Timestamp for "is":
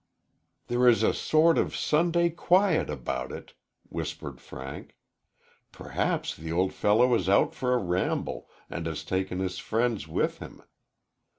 0.87-1.03, 7.13-7.29